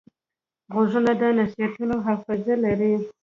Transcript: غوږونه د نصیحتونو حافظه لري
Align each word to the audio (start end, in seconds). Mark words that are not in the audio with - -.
غوږونه 0.73 1.11
د 1.19 1.21
نصیحتونو 1.39 1.95
حافظه 2.05 2.55
لري 2.65 2.93